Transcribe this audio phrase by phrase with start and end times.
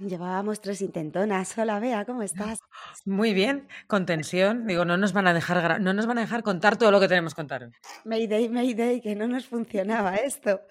[0.00, 1.58] Llevábamos tres intentonas.
[1.58, 2.60] Hola, Bea, ¿cómo estás?
[3.04, 4.66] Muy bien, con tensión.
[4.66, 7.08] Digo, no nos van a dejar no nos van a dejar contar todo lo que
[7.08, 7.70] tenemos que contar.
[8.06, 10.62] Mayday, Mayday, que no nos funcionaba esto.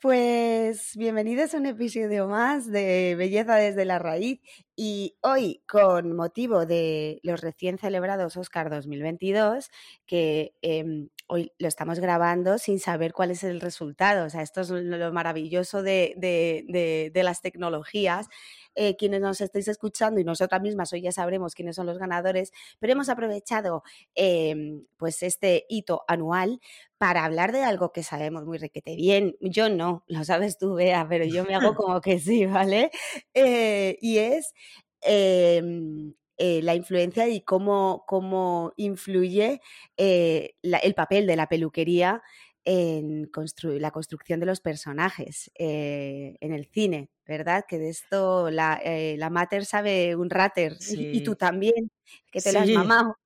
[0.00, 4.40] Pues bienvenidos a un episodio más de Belleza desde la Raíz
[4.74, 9.70] y hoy con motivo de los recién celebrados Oscar 2022,
[10.04, 14.26] que em, hoy lo estamos grabando sin saber cuál es el resultado.
[14.26, 18.28] O sea, esto es lo maravilloso de, de las tecnologías
[18.74, 22.52] eh, quienes nos estáis escuchando y nosotras mismas hoy ya sabremos quiénes son los ganadores,
[22.78, 23.82] pero hemos aprovechado
[24.14, 26.58] em, pues este hito anual
[26.96, 29.36] para hablar de algo que sabemos muy requete bien.
[29.40, 32.90] Yo no, lo sabes tú, Bea, pero yo me hago como que sí, ¿vale?
[33.34, 34.54] Eh, y es
[35.02, 36.14] em,
[36.44, 39.60] eh, la influencia y cómo, cómo influye
[39.96, 42.22] el papel de la peluquería
[42.64, 43.30] en
[43.64, 47.10] la construcción de los personajes en el cine.
[47.26, 47.64] ¿verdad?
[47.66, 51.90] Que de esto la, eh, la Mater sabe un rater y, tú también,
[52.30, 53.16] que te lo has mamado.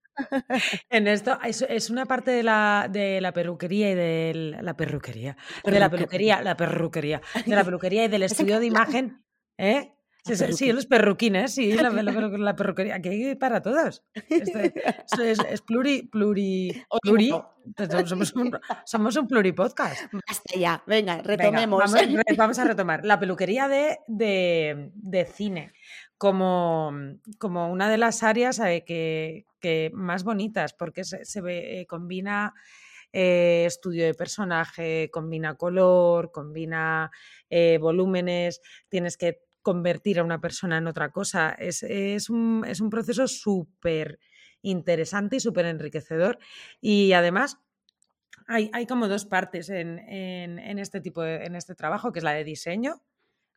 [0.89, 5.79] En esto es, una parte de la, de la peluquería y de la perruquería, de
[5.79, 9.23] la peluquería, la perruquería, de la peluquería y del estudio de imagen,
[9.59, 9.93] ¿eh?
[10.35, 14.03] Sí, los perruquines, sí, la, la, perruquería, que hay para todos.
[14.29, 17.33] Es, es, pluri, pluri, pluri.
[18.05, 20.13] Somos un, somos un pluripodcast.
[20.13, 21.93] Basta ya, venga, retomemos.
[22.37, 23.05] vamos, a retomar.
[23.05, 25.73] La peluquería de, de, de cine
[26.19, 26.93] como,
[27.39, 31.87] como, una de las áreas eh, que, que más bonitas, porque se, se ve, eh,
[31.87, 32.55] combina
[33.13, 37.11] eh, estudio de personaje, combina color, combina
[37.81, 41.51] volúmenes, tienes que convertir a una persona en otra cosa.
[41.59, 41.83] Es,
[42.31, 44.21] un, proceso súper
[44.63, 46.39] interesante y súper enriquecedor.
[46.81, 47.59] Y además,
[48.47, 49.99] hay, como dos partes en,
[50.79, 53.03] este tipo de, en este trabajo, que es la de diseño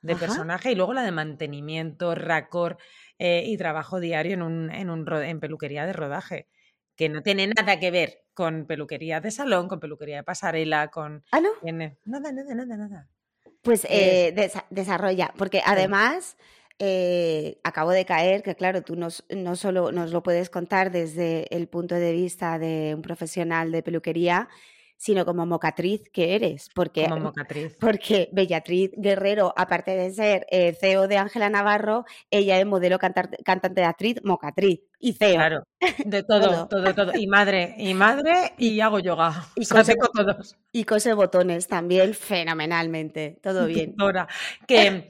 [0.02, 2.80] de personaje y luego la de mantenimiento, racor
[3.20, 6.48] eh, y trabajo diario en, un, en, un, en peluquería de rodaje,
[6.96, 11.24] que no tiene nada que ver con peluquería de salón, con peluquería de pasarela, con...
[11.32, 11.50] ¿Ah, no?
[11.62, 13.10] nada, nada, nada, nada.
[13.62, 14.34] Pues eh,
[14.70, 16.38] desarrolla, porque además
[16.80, 21.54] eh, acabo de caer, que claro, tú nos, no solo nos lo puedes contar desde
[21.54, 24.48] el punto de vista de un profesional de peluquería,
[25.00, 26.70] sino como mocatriz que eres.
[26.76, 27.76] Porque, como mocatriz.
[27.80, 33.82] Porque Bellatriz Guerrero, aparte de ser eh, CEO de Ángela Navarro, ella es modelo cantante
[33.82, 35.36] de actriz, mocatriz y CEO.
[35.36, 35.64] Claro,
[36.06, 39.46] de todo, todo, todo, Y madre, y madre, y hago yoga.
[39.56, 40.58] Y cose, todos.
[40.72, 43.40] Y cose botones también fenomenalmente.
[43.42, 43.96] Todo bien.
[43.98, 44.28] Ahora,
[44.68, 45.08] que,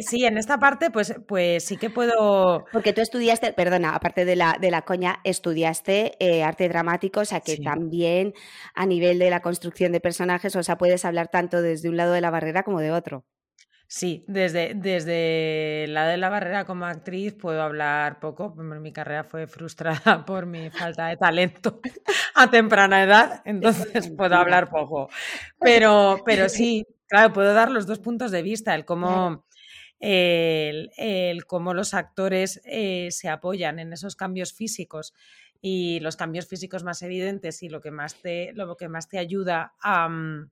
[0.00, 2.66] sí, en esta parte, pues, pues sí que puedo.
[2.70, 7.24] Porque tú estudiaste, perdona, aparte de la, de la coña, estudiaste eh, arte dramático, o
[7.24, 8.34] sea que también
[8.74, 12.12] a nivel de la construcción de personajes, o sea, puedes hablar tanto desde un lado
[12.12, 13.24] de la barrera como de otro.
[13.92, 18.54] Sí, desde, desde la de la barrera como actriz puedo hablar poco.
[18.54, 21.80] Mi carrera fue frustrada por mi falta de talento
[22.36, 25.08] a temprana edad, entonces puedo hablar poco.
[25.58, 29.44] Pero, pero sí, claro, puedo dar los dos puntos de vista, el cómo,
[29.98, 35.14] el, cómo los actores eh, se apoyan en esos cambios físicos
[35.60, 39.18] y los cambios físicos más evidentes y lo que más te, lo que más te
[39.18, 40.08] ayuda a...
[40.08, 40.50] Mm,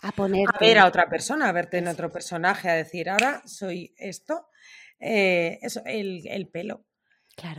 [0.00, 3.92] a poner ver a otra persona, a verte en otro personaje, a decir, ahora soy
[3.96, 4.46] esto,
[5.00, 6.84] eh, eso, el, pelo.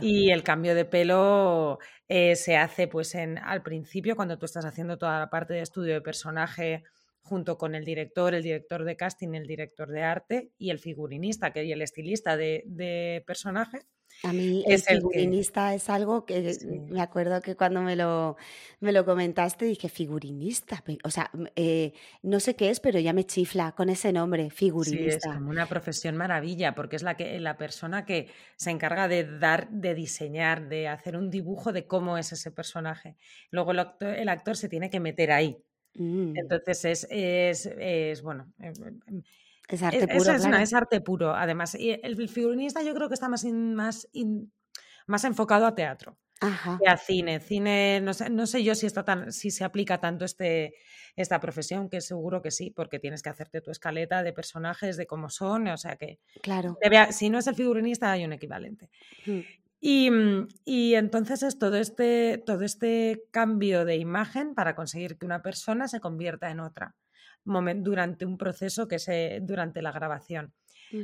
[0.00, 4.64] Y el cambio de pelo eh, se hace pues en, al principio cuando tú estás
[4.64, 6.82] haciendo toda la parte de estudio de personaje
[7.22, 11.52] junto con el director, el director de casting, el director de arte y el figurinista
[11.52, 13.82] que, y el estilista de, de personaje.
[14.22, 16.56] A mí el figurinista es algo que
[16.88, 18.36] me acuerdo que cuando me lo,
[18.80, 23.24] me lo comentaste dije, figurinista, o sea, eh, no sé qué es, pero ya me
[23.24, 25.20] chifla con ese nombre, figurinista.
[25.20, 29.08] Sí, es como una profesión maravilla, porque es la, que, la persona que se encarga
[29.08, 33.16] de dar, de diseñar, de hacer un dibujo de cómo es ese personaje.
[33.50, 35.62] Luego el actor, se tiene que meter ahí.
[35.94, 36.36] Mm.
[36.36, 38.74] Entonces es, es, es bueno, em,
[39.06, 39.22] em,
[39.76, 40.32] es arte puro.
[40.32, 41.74] Es, arte puro, además.
[41.74, 44.08] Y el figurinista yo creo que está más, más,
[45.06, 46.18] más enfocado a teatro.
[46.82, 47.40] que a cine.
[47.40, 50.74] Cine, no sé, no sé yo si, está tan, si se aplica tanto este,
[51.16, 55.06] esta profesión, que seguro que sí, porque tienes que hacerte tu escaleta de personajes, de
[55.06, 56.18] cómo son, o sea que...
[56.42, 56.78] Claro.
[57.10, 58.90] si no es el figurinista, hay un equivalente.
[59.26, 59.40] Mm.
[59.82, 60.10] Y,
[60.66, 65.88] y, entonces es todo este, todo este cambio de imagen para conseguir que una persona
[65.88, 66.96] se convierta en otra
[67.44, 69.08] durante un proceso que es
[69.42, 70.52] durante la grabación.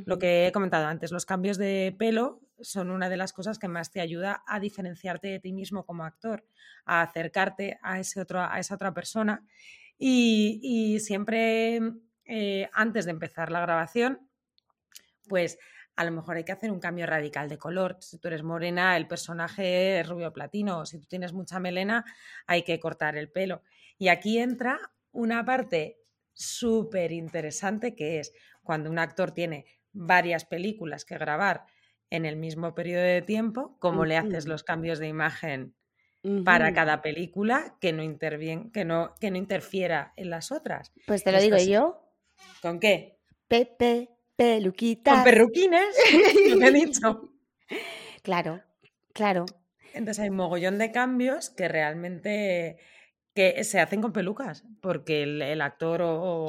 [0.05, 3.69] Lo que he comentado antes, los cambios de pelo son una de las cosas que
[3.69, 6.45] más te ayuda a diferenciarte de ti mismo como actor,
[6.85, 9.45] a acercarte a, ese otro, a esa otra persona.
[9.97, 11.79] Y, siempre
[12.25, 14.29] eh, antes de empezar la grabación,
[15.29, 15.57] pues
[15.95, 17.97] a lo mejor hay que hacer un cambio radical de color.
[18.01, 20.85] Si tú eres morena, el personaje es rubio platino.
[20.85, 22.05] Si tú tienes mucha melena,
[22.45, 23.63] hay que cortar el pelo.
[23.97, 24.79] Y aquí entra
[25.11, 25.97] una parte
[26.37, 31.65] súper interesante que es cuando un actor tiene varias películas que grabar
[32.09, 35.75] en el mismo periodo de tiempo, cómo le haces los cambios de imagen
[36.43, 38.03] para cada película que no,
[38.71, 40.91] que, no, que no interfiera en las otras.
[41.05, 42.01] Pues te lo digo yo.
[42.61, 43.19] ¿Con qué?
[43.47, 45.13] Pepe, peluquita.
[45.13, 45.95] Con perruquines,
[46.55, 47.33] lo he dicho.
[48.23, 48.61] Claro,
[49.13, 49.45] claro.
[49.93, 52.77] Entonces hay un mogollón de cambios que realmente
[53.37, 56.47] que se hacen con pelucas, porque el, actor o,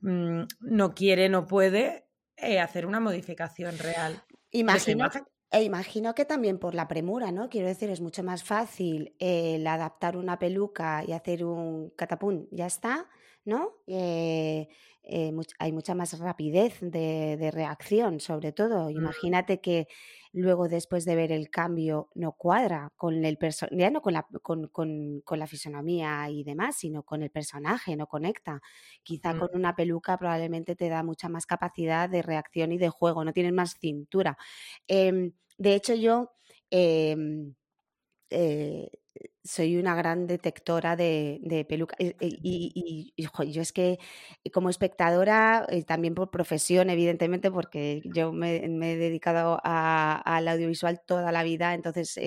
[0.00, 2.06] mm, no quiere, no puede
[2.38, 4.22] eh, hacer una modificación real.
[4.50, 5.10] Imagino,
[5.50, 7.50] e imagino que también por la premura, ¿no?
[7.50, 12.64] Quiero decir, es mucho más fácil el adaptar una peluca y hacer un catapum, ya
[12.64, 13.10] está,
[13.44, 13.72] ¿no?
[13.86, 14.68] Eh,
[15.04, 18.88] eh, hay mucha más rapidez de, reacción, sobre todo.
[18.90, 19.88] Imagínate que
[20.32, 23.38] luego, después de ver el cambio, no cuadra con el
[23.72, 28.60] ya no con la, con, la fisonomía y demás, sino con el personaje, no conecta.
[29.02, 29.38] Quizá mm.
[29.40, 33.32] con una peluca probablemente te da mucha más capacidad de reacción y de juego, no
[33.32, 34.36] tienes más cintura.
[34.86, 36.32] Em, de hecho, yo.
[36.70, 37.54] Em,
[38.30, 38.88] eh,
[39.44, 41.98] soy una gran detectora de, de pelucas.
[42.00, 43.98] Eh, eh, y, yo es que
[44.52, 51.42] como espectadora, también por profesión, evidentemente, porque yo me, he dedicado al audiovisual toda la
[51.42, 52.18] vida, entonces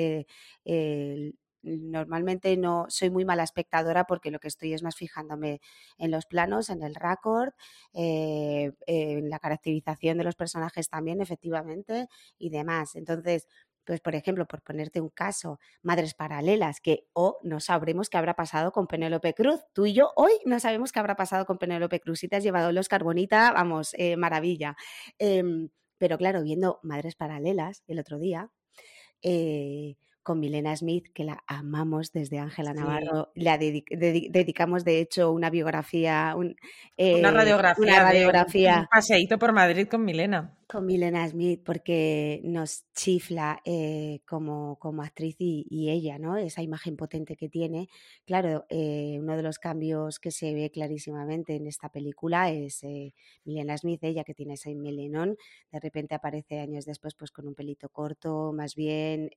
[1.63, 5.62] normalmente no soy muy mala espectadora porque lo que estoy es más fijándome
[5.97, 7.53] en los planos, en el record,
[7.94, 12.07] en la caracterización de los personajes también, efectivamente,
[12.38, 12.95] y demás.
[12.95, 13.47] Entonces,
[13.85, 18.35] pues, por ejemplo, por ponerte un caso, Madres Paralelas, que o no sabremos qué habrá
[18.35, 19.61] pasado con Penélope Cruz.
[19.73, 22.19] Tú y yo hoy no sabemos qué habrá pasado con Penélope Cruz.
[22.19, 24.75] Si te has llevado los Bonita, vamos, eh, maravilla.
[25.19, 28.49] Em, pero claro, viendo Madres Paralelas el otro día,
[29.21, 33.31] eh, con Milena Smith, que la amamos desde Ángela Navarro.
[33.35, 33.83] Le
[34.31, 36.55] dedicamos, de hecho, una biografía, una
[36.97, 38.79] eh, radiografía, una radiografía.
[38.79, 45.03] un paseíto por Madrid con Milena con Milena Smith porque nos chifla eh, como, como,
[45.03, 46.38] actriz y, ella, ¿no?
[46.38, 47.88] Esa imagen potente que tiene.
[48.25, 53.13] Claro, eh, uno de los cambios que se ve clarísimamente en esta película es eh,
[53.44, 55.38] Milena Smith, ella que tiene ese melenón,
[55.71, 59.29] de repente aparece años después pues con un pelito corto, más bien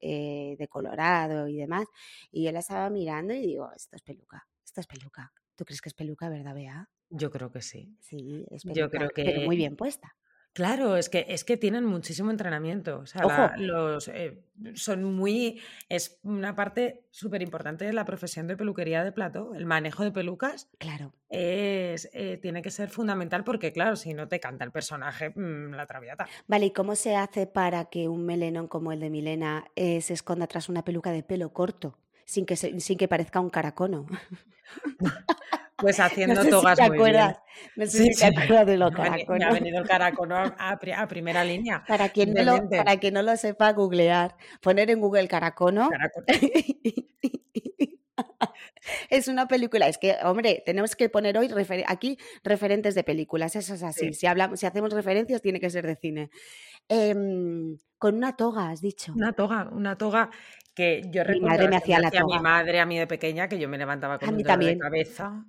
[0.59, 1.87] decolorado y demás.
[2.31, 5.33] Y yo la estaba mirando y digo, esto es peluca, esto es peluca.
[5.57, 6.89] ¿Tú crees que es peluca, verdad, Bea?
[7.11, 7.97] Yo creo que sí.
[8.01, 9.25] Sí, es peluca, Yo creo que...
[9.25, 10.17] pero muy bien puesta.
[10.53, 12.99] Claro, es que, es que tienen muchísimo entrenamiento.
[12.99, 14.43] O sea, los, eh,
[14.75, 15.61] son muy.
[15.89, 19.55] Es una parte súper importante de la profesión de peluquería de plato.
[19.55, 20.69] El manejo de pelucas.
[20.79, 21.13] Claro.
[21.29, 25.75] Es, eh, tiene que ser fundamental porque, claro, si no te canta el personaje, mm,
[25.75, 26.27] la traviata.
[26.49, 30.15] Vale, ¿y cómo se hace para que un melenón como el de Milena eh, se
[30.15, 31.99] esconda tras una peluca de pelo corto?
[32.25, 34.07] Sin que, sin que parezca un caracono.
[35.79, 37.37] Pues haciendo togas muy bien.
[37.77, 39.39] No sé si te acuerdas de los caraconos.
[39.39, 41.85] Me ha venido el caracono a, primera línea.
[41.87, 44.35] Para quien, no lo, para quien no lo sepa, googlear.
[44.61, 45.89] Poner en Google caracono.
[49.11, 49.87] es una película.
[49.87, 51.49] Es que, hombre, tenemos que poner hoy
[51.87, 53.55] aquí referentes de películas.
[53.55, 54.13] Eso es así.
[54.15, 56.31] Si, hablamos, si hacemos referencias, tiene que ser de cine.
[56.89, 59.13] Em, con una toga, has dicho.
[59.15, 60.31] Una toga, una toga
[60.75, 61.49] que yo recuerdo.
[61.49, 62.23] Madre me hacía la toga.
[62.23, 65.45] A mi madre, a mí de pequeña, que yo me levantaba con un de cabeza.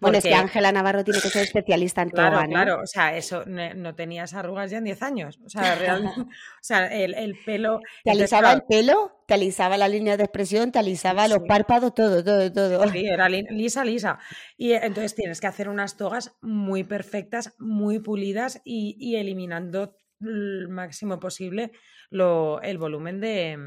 [0.00, 2.52] Bueno, es que Ángela Navarro tiene que ser especialista en claro, toga, ¿no?
[2.52, 5.40] Claro, o sea, eso no tenías arrugas ya en 10 años.
[5.44, 6.28] O sea, realmente, o
[6.60, 7.80] sea, el, pelo.
[8.02, 9.22] ¿Te alisaba el pelo?
[9.26, 10.72] ¿Te alisaba la línea de expresión?
[10.72, 11.94] ¿Te alisaba los párpados?
[11.94, 12.88] Todo, todo, todo.
[12.90, 14.18] Sí, era lisa, lisa.
[14.56, 21.20] Y entonces tienes que hacer unas togas muy perfectas, muy pulidas y, eliminando el máximo
[21.20, 21.72] posible
[22.10, 23.58] lo, el volumen de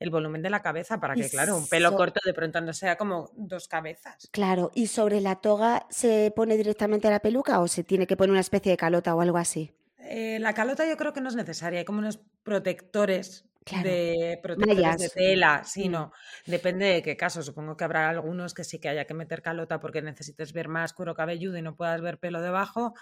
[0.00, 2.96] el volumen de la cabeza para que, claro, un pelo corto de pronto no sea
[2.96, 4.28] como dos cabezas.
[4.32, 8.32] Claro, ¿y sobre la toga se pone directamente la peluca o se tiene que poner
[8.32, 9.72] una especie de calota o algo así?
[9.98, 13.44] Eh, la calota yo creo que no es necesaria, hay como unos protectores
[13.82, 16.06] de protectores de tela, sino
[16.46, 16.50] mm.
[16.50, 17.42] depende de qué caso.
[17.42, 20.92] Supongo que habrá algunos que sí que haya que meter calota porque necesites ver más
[20.92, 22.94] cuero cabelludo y no puedas ver pelo debajo.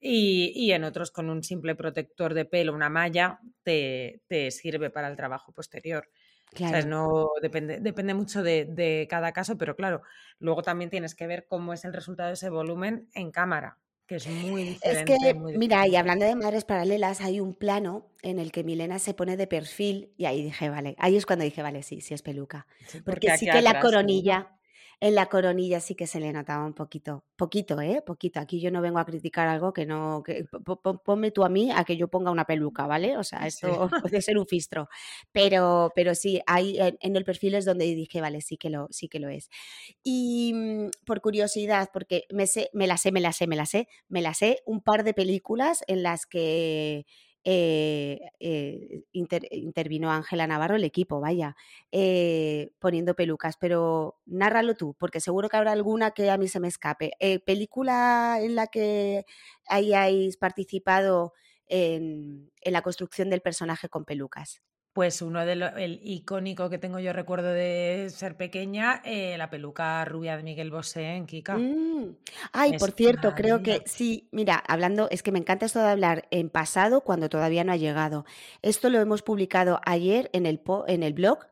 [0.00, 5.16] Y, en otros con un simple protector de pelo, una malla, te, sirve para el
[5.16, 6.08] trabajo posterior.
[6.86, 10.02] No depende, depende mucho de, de, cada caso, pero claro,
[10.38, 13.78] luego también tienes que ver cómo es el resultado de ese volumen en cámara
[14.08, 15.14] que es muy diferente.
[15.14, 18.98] Es que, mira, y hablando de madres paralelas, hay un plano en el que Milena
[18.98, 22.14] se pone de perfil y ahí dije, vale, ahí es cuando dije, vale, sí, sí
[22.14, 22.66] es peluca.
[23.04, 24.57] porque, sí que la coronilla,
[25.00, 28.02] en la coronilla sí que se le notaba un poquito, poquito, ¿eh?
[28.04, 28.40] Poquito.
[28.40, 30.46] Aquí yo no vengo a criticar algo que no, que,
[31.04, 33.16] ponme tú a mí a que yo ponga una peluca, ¿vale?
[33.16, 33.68] O sea, esto
[34.12, 34.88] puede ser un fistro.
[35.30, 39.08] Pero, pero sí, ahí en, el perfil es donde dije, vale, sí que lo, sí
[39.08, 39.50] que lo es.
[40.02, 43.66] Y mm, por curiosidad, porque me, sé, me la sé, me la sé, me la
[43.66, 47.06] sé, me la sé un par de películas en las que
[47.50, 51.56] eh, eh, intervino Ángela Navarro, el equipo, vaya,
[51.92, 56.60] eh, poniendo pelucas, pero nárralo tú, porque seguro que habrá alguna que a mí se
[56.60, 57.12] me escape.
[57.46, 59.24] ¿Película en la que
[59.66, 61.32] hayáis participado
[61.68, 64.60] en la construcción del personaje con pelucas?
[64.98, 69.48] Pues uno de los, el icónico que tengo yo recuerdo de ser pequeña, eh, la
[69.48, 71.56] peluca rubia de Miguel Bosé en Kika.
[71.56, 72.16] Mm.
[72.52, 76.26] Ay, por cierto, creo que sí, mira, hablando, es que me encanta esto de hablar
[76.32, 78.24] en pasado cuando todavía no ha llegado.
[78.60, 81.46] Esto lo hemos publicado ayer en el, en el blog,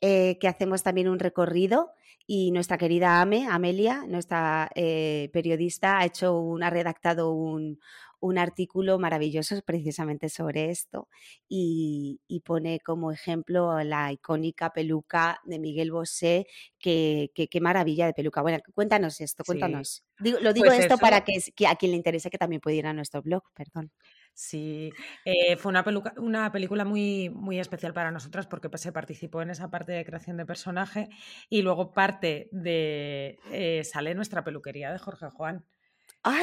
[0.00, 1.92] eh, que hacemos también un recorrido
[2.26, 7.78] y nuestra querida Ame, Amelia, nuestra eh, periodista, ha hecho un, ha redactado un,
[8.20, 11.08] un artículo maravilloso precisamente sobre esto
[11.48, 16.46] y, pone como ejemplo la icónica peluca de Miguel Bosé,
[16.78, 18.40] que, qué maravilla de peluca.
[18.40, 20.04] Bueno, cuéntanos esto, cuéntanos.
[20.18, 22.92] lo digo pues esto para que, a quien le interese que también pudiera ir a
[22.92, 23.90] nuestro blog, perdón.
[24.32, 24.92] Sí,
[25.24, 29.48] eh, fue una, peluca, una película muy, muy especial para nosotras porque se participó en
[29.48, 31.08] esa parte de creación de personaje
[31.48, 33.38] y luego parte de...
[33.50, 35.64] Eh, sale nuestra peluquería de Jorge Juan.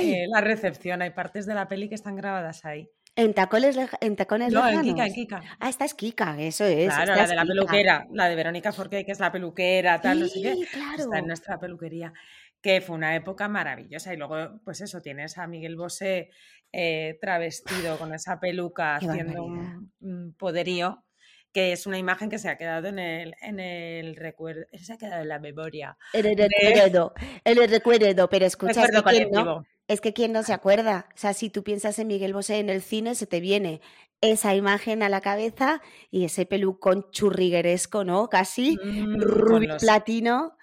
[0.02, 2.90] Eh, la recepción, hay partes de la peli que están grabadas ahí.
[3.16, 5.44] ¿En tacones, en tacones No, en Kika, en Kika.
[5.60, 6.92] Ah, esta es Kika, eso es.
[6.92, 10.28] Claro, la de la peluquera, la de Verónica Forqué, que es la peluquera, tal, no
[10.28, 10.56] sé qué.
[10.98, 12.12] Está en nuestra peluquería,
[12.60, 14.14] que fue una época maravillosa.
[14.14, 16.32] Y luego, pues eso, tienes a Miguel Bosé
[16.72, 21.04] eh, travestido con esa peluca haciendo un, poderío
[21.52, 24.98] que es una imagen que se ha quedado en el, en el recuerdo, se ha
[24.98, 25.96] quedado en la memoria.
[26.14, 27.14] En el recuerdo,
[27.46, 28.92] en el recuerdo, pero escucha, es
[29.32, 29.64] no,
[29.94, 32.70] es que quién no se acuerda, o sea, si tú piensas en Miguel Bosé en
[32.70, 33.82] el cine, se te viene
[34.22, 38.30] esa imagen a la cabeza y ese pelucón churrigueresco, ¿no?
[38.30, 40.58] Casi, mm, rubio platino.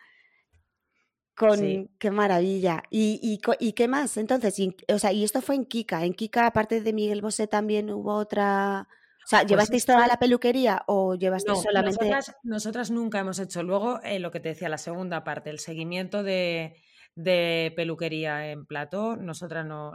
[1.37, 2.83] Con qué maravilla.
[2.91, 4.19] ¿Y, y, qué más?
[4.19, 4.55] Entonces,
[4.93, 6.05] o sea, y esto fue en Kika.
[6.05, 8.87] En Kika, aparte de Miguel Bosé, también hubo otra
[9.25, 12.11] o sea, pues ¿llevasteis toda la peluquería o llevasteis solamente...?
[12.43, 16.23] Nosotras, nunca hemos hecho luego eh, lo que te decía, la segunda parte, el seguimiento
[16.23, 16.83] de,
[17.15, 19.17] peluquería en plató.
[19.17, 19.93] Nosotras no,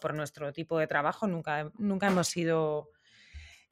[0.00, 2.90] por nuestro tipo de trabajo, nunca, nunca hemos sido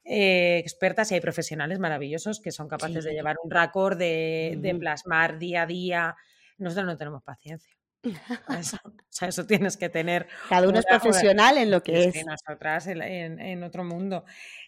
[0.03, 4.75] eh, expertas y hay profesionales maravillosos que son capaces de llevar un récord, de, de
[4.75, 6.15] plasmar día a día.
[6.57, 7.77] Nosotras no tenemos paciencia.
[8.59, 10.27] Eso, o sea, eso tienes que tener.
[10.49, 12.25] Cada uno es profesional en lo que es.
[12.25, 14.23] nosotras en, otro mundo.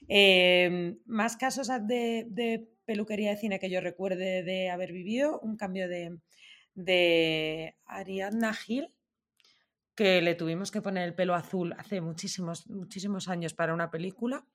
[0.07, 5.87] Em, más casos de, peluquería de cine que yo recuerde de haber vivido, un cambio
[5.87, 6.17] de,
[6.75, 8.93] de Ariadna Gil,
[9.95, 14.45] que le tuvimos que poner el pelo azul hace muchísimos, muchísimos años para una película.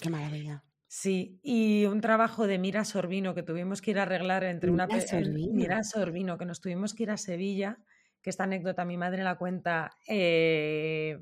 [0.00, 0.64] Qué maravilla.
[0.86, 4.88] Sí, y un trabajo de Mira Sorbino que tuvimos que ir a arreglar entre una
[4.88, 7.78] Mira Sorbino, que nos tuvimos que ir a Sevilla,
[8.20, 11.18] que esta anécdota mi madre la cuenta eh,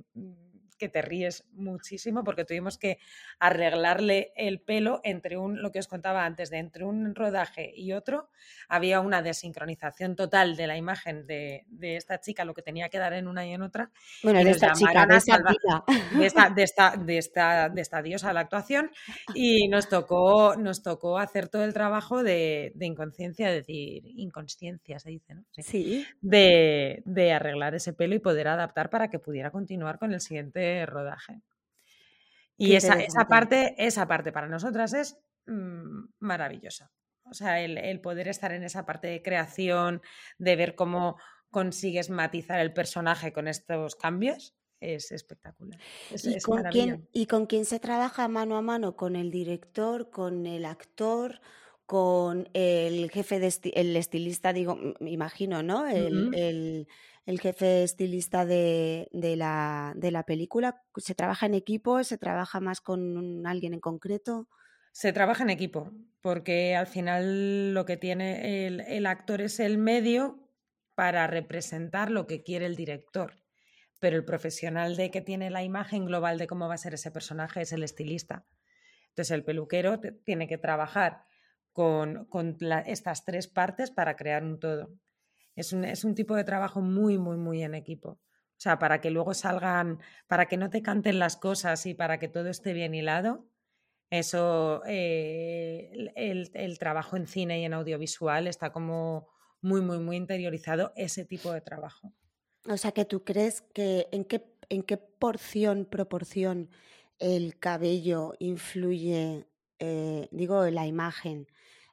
[0.78, 2.98] que te ríes muchísimo porque tuvimos que
[3.38, 7.92] arreglarle el pelo entre un, lo que os contaba antes, de entre un rodaje y
[7.92, 8.30] otro,
[8.68, 13.12] había una desincronización total de la imagen de, esta chica, lo que tenía que dar
[13.12, 13.90] en una y en otra.
[14.22, 18.28] Bueno, de esta chica, de esta, de esta, de esta, de esta, de esta diosa
[18.28, 18.90] de la actuación
[19.34, 25.10] y nos tocó, nos tocó hacer todo el trabajo de, inconsciencia, es decir, inconsciencia se
[25.10, 25.44] dice, ¿no?
[25.58, 26.06] Sí.
[26.20, 30.67] De, de arreglar ese pelo y poder adaptar para que pudiera continuar con el siguiente
[30.86, 31.42] rodaje.
[32.56, 32.96] Y esa,
[33.28, 36.90] parte, esa parte para nosotras es mm, maravillosa.
[37.30, 40.02] O sea, el, poder estar en esa parte de creación,
[40.38, 41.16] de ver cómo
[41.50, 45.78] consigues matizar el personaje con estos cambios, es espectacucular.
[46.10, 48.96] ¿Y, con quién, ¿Y con quién se trabaja mano a mano?
[48.96, 51.40] ¿Con el director, con el actor,
[51.86, 55.86] con el jefe, de el estilista, digo, me imagino, ¿no?
[55.86, 56.88] el, el
[57.40, 60.82] jefe estilista de, la, película?
[60.96, 62.02] ¿Se trabaja en equipo?
[62.02, 64.48] ¿Se trabaja más con alguien en concreto?
[64.92, 65.92] Se trabaja en equipo,
[66.22, 70.48] porque al final lo que tiene el, actor es el medio
[70.94, 73.34] para representar lo que quiere el director.
[74.00, 77.10] Pero el profesional de que tiene la imagen global de cómo va a ser ese
[77.10, 78.46] personaje es el estilista.
[79.10, 81.24] Entonces el peluquero tiene que trabajar
[81.72, 82.26] con,
[82.86, 84.88] estas tres partes para crear un todo.
[85.58, 88.10] Es un, es un tipo de trabajo muy, muy, muy en equipo.
[88.10, 92.18] O sea, para que luego salgan, para que no te canten las cosas y para
[92.18, 93.46] que todo esté bien hilado,
[94.10, 99.28] eso, eh, el, trabajo en cine y en audiovisual está como
[99.60, 102.12] muy, muy, muy interiorizado ese tipo de trabajo.
[102.68, 106.70] O sea, que tú crees que en qué, en qué porción, proporción
[107.18, 109.46] el cabello influye,
[109.78, 111.46] eh, digo, la imagen,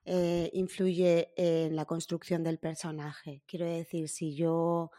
[0.05, 3.41] eh, influye en la construcción del personaje.
[3.47, 4.91] Quiero decir, si yo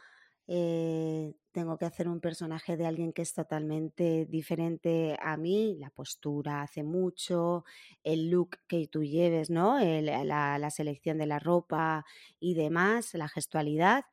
[0.49, 5.91] eh, tengo que hacer un personaje de alguien que es totalmente diferente a mí, la
[5.91, 7.65] postura hace mucho,
[8.05, 9.79] el look que tú lleves, ¿no?
[9.81, 12.05] la, selección de la ropa
[12.41, 14.05] y demás, la gestualidad,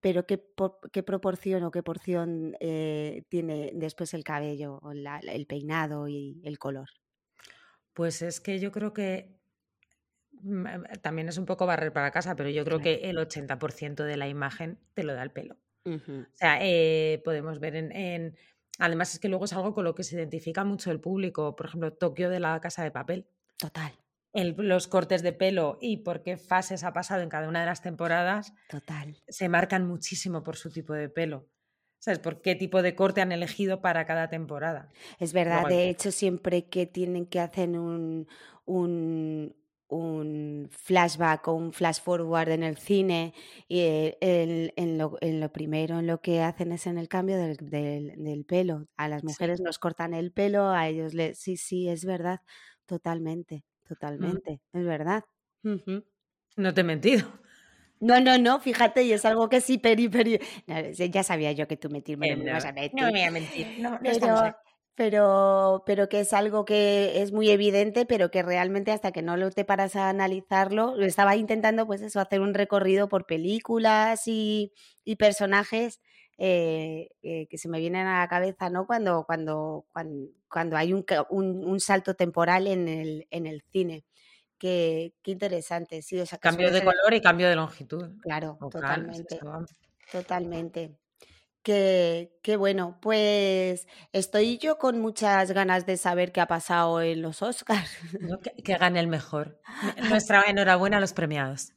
[0.00, 0.42] pero ¿qué,
[0.92, 6.88] qué proporción o qué porción eh, tiene después el cabello, el peinado y el color?
[7.92, 9.41] Pues es que yo creo que
[11.02, 14.28] también es un poco barrer para casa, pero yo creo que el 80% de la
[14.28, 15.56] imagen te lo da el pelo.
[15.84, 18.36] O sea, eh, podemos ver en,
[18.78, 21.54] Además es que luego es algo con lo que se identifica mucho el público.
[21.56, 23.26] Por ejemplo, Tokio de la Casa de Papel.
[23.58, 23.92] Total.
[24.32, 27.82] los cortes de pelo y por qué fases ha pasado en cada una de las
[27.82, 28.54] temporadas.
[28.68, 29.22] Total.
[29.28, 31.46] Se marcan muchísimo por su tipo de pelo.
[31.98, 32.18] ¿Sabes?
[32.18, 34.90] Por qué tipo de corte han elegido para cada temporada.
[35.20, 38.26] Es verdad, de hecho, siempre que tienen que hacer un,
[38.64, 39.54] un
[40.70, 43.34] flashback o un flash forward en el cine
[43.68, 44.18] y eh,
[44.76, 48.86] en, lo, primero en lo que hacen es en el cambio del, pelo.
[48.96, 51.38] A las mujeres nos cortan el pelo, a ellos les...
[51.38, 52.40] Sí, sí, es verdad,
[52.86, 53.88] totalmente, mm.
[53.88, 55.24] totalmente, es verdad.
[55.62, 57.28] No te he mentido.
[58.00, 60.40] No, no, no, fíjate, y es algo que sí, peri, peri.
[61.10, 62.90] ya sabía yo que tú mentirme no, me a mentir.
[62.94, 63.66] No me voy a mentir.
[63.78, 64.56] No, pero,
[64.94, 69.50] pero que es algo que es muy evidente, pero que realmente hasta que no lo
[69.50, 74.72] te paras a analizarlo, estaba intentando pues eso, hacer un recorrido por películas y,
[75.04, 76.00] y personajes
[76.38, 78.86] eh, eh, que se me vienen a la cabeza, ¿no?
[78.86, 84.04] Cuando, cuando, cuando, cuando hay un, un, un, salto temporal en el, en el cine.
[84.58, 86.18] Qué, qué interesante, sí.
[86.18, 88.18] O sea, cambio de color y cambio de longitud.
[88.22, 89.38] Claro, totalmente.
[90.10, 90.96] Totalmente.
[91.62, 97.22] Qué, qué, bueno, pues estoy yo con muchas ganas de saber qué ha pasado en
[97.22, 97.96] los Oscars.
[98.64, 99.60] que, gane el mejor.
[100.08, 101.72] Nuestra enhorabuena a los premiados.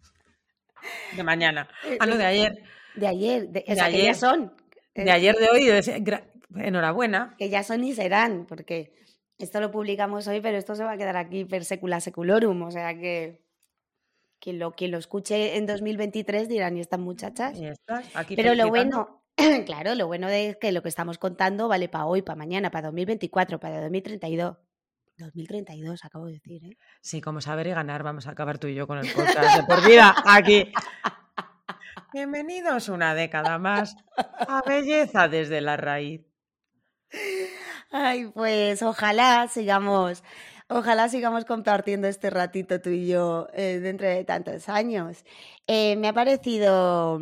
[1.15, 1.69] De mañana.
[1.85, 2.63] Eh, ah, no, de ayer.
[2.95, 4.05] De ayer, de, ayer.
[4.05, 4.55] ya son.
[4.95, 5.69] De eh, ayer, de hoy,
[6.55, 7.35] enhorabuena.
[7.37, 8.93] Que ya son y serán, porque
[9.37, 12.71] esto lo publicamos hoy, pero esto se va a quedar aquí per secula seculorum, o
[12.71, 13.43] sea que
[14.39, 17.59] quien lo, quien lo escuche en 2023 dirán, ¿y estas muchachas?
[18.13, 19.24] Aquí pero lo bueno,
[19.65, 22.87] claro, lo bueno es que lo que estamos contando vale para hoy, para mañana, para
[22.87, 24.57] 2024, para 2032.
[25.17, 26.77] 2032, acabo de decir, ¿eh?
[27.01, 29.63] Sí, como saber y ganar, vamos a acabar tú y yo con el podcast de
[29.63, 30.71] por vida aquí.
[32.13, 36.21] Bienvenidos una década más a Belleza desde la raíz.
[37.91, 40.23] Ay, pues ojalá sigamos,
[40.67, 45.23] ojalá sigamos compartiendo este ratito tú y yo eh, dentro de tantos años.
[45.67, 47.19] Eh, me ha parecido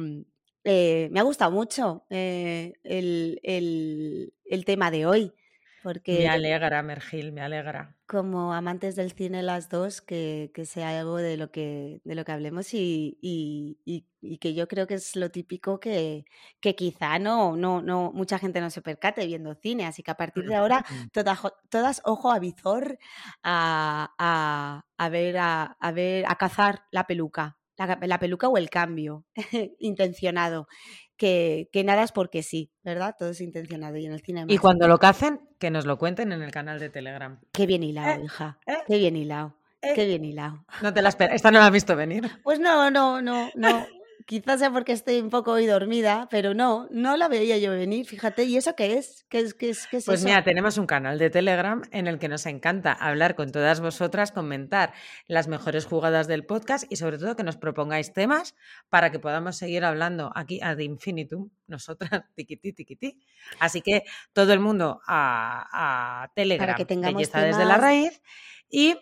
[0.63, 5.33] eh, me ha gustado mucho eh, el, el, tema de hoy.
[5.81, 7.97] Porque me alegra, Mergil, me alegra.
[8.07, 12.23] Como amantes del cine las dos, que, que sea algo de lo que, de lo
[12.23, 13.77] que hablemos y, y,
[14.21, 16.23] y, que yo creo que es lo típico que,
[16.61, 19.85] que quizá no, no, no, mucha gente no se percate viendo cine.
[19.85, 22.97] Así que a partir de ahora, todas, todas ojo a visor
[23.43, 28.69] a, a, a ver, a, a ver, a cazar la peluca la, peluca o el
[28.69, 29.25] cambio
[29.79, 30.67] intencionado.
[31.15, 33.15] Que, que, nada es porque sí, ¿verdad?
[33.17, 34.45] Todo es intencionado y en el cine.
[34.47, 37.39] Y cuando lo hacen, que nos lo cuenten en el canal de Telegram.
[37.53, 38.59] Qué bien hilado, eh, hija.
[38.65, 39.55] Eh, Qué bien hilado.
[39.81, 39.93] Eh.
[39.95, 40.65] Qué bien hilado.
[40.81, 41.35] No te la esperas.
[41.35, 42.29] Esta no la has visto venir.
[42.43, 43.85] Pues no, no, no, no.
[44.25, 48.05] Quizás sea porque estoy un poco hoy dormida, pero no, no la veía yo venir,
[48.05, 48.45] fíjate.
[48.45, 49.25] ¿Y eso qué es?
[49.29, 52.19] ¿Qué es, qué es, qué es pues mira, tenemos un canal de Telegram en el
[52.19, 54.93] que nos encanta hablar con todas vosotras, comentar
[55.27, 58.55] las mejores jugadas del podcast y sobre todo que nos propongáis temas
[58.89, 63.19] para que podamos seguir hablando aquí ad infinitum, nosotras, tiquití, tiquití.
[63.59, 68.21] Así que todo el mundo a, Telegram, para que tengamos desde la raíz
[68.69, 68.97] y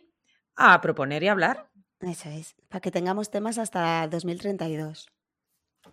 [0.56, 1.70] a proponer y hablar.
[2.02, 5.10] Eso es, para que tengamos temas hasta 2032.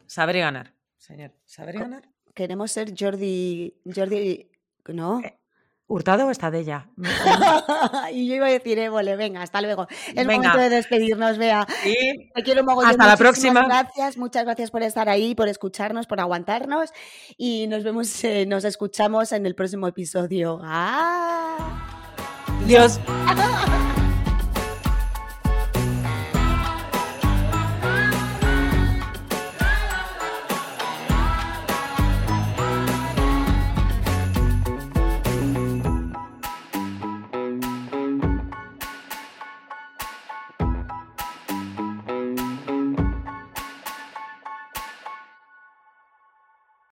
[0.07, 1.33] Saber y ganar, señor.
[1.45, 2.09] Saber y ganar.
[2.35, 3.75] Queremos ser Jordi.
[3.85, 4.51] Jordi.
[4.89, 5.21] ¿No?
[5.21, 5.39] Eh,
[5.87, 6.87] Hurtado o Estadella.
[8.13, 9.87] y yo iba a decir Évole, venga, hasta luego.
[10.15, 11.67] Es momento de despedirnos, Bea.
[12.35, 12.91] Te quiero mogollón.
[12.91, 13.65] Hasta la próxima.
[13.65, 16.91] Gracias, muchas gracias por estar ahí, por escucharnos, por aguantarnos
[17.39, 20.61] y nos vemos, eh, nos escuchamos en el próximo episodio.
[20.63, 21.57] ¡Ah!
[22.67, 23.01] Dios.